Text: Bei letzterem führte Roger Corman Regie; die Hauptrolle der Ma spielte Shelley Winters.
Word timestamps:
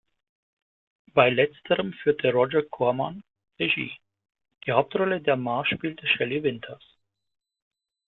Bei 1.13 1.29
letzterem 1.29 1.93
führte 1.93 2.31
Roger 2.31 2.63
Corman 2.63 3.23
Regie; 3.59 3.91
die 4.65 4.71
Hauptrolle 4.71 5.21
der 5.21 5.37
Ma 5.37 5.63
spielte 5.63 6.07
Shelley 6.07 6.41
Winters. 6.41 6.83